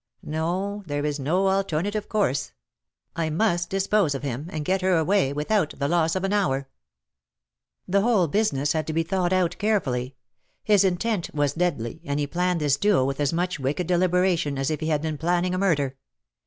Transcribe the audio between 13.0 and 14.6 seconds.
with as much wicked deliberation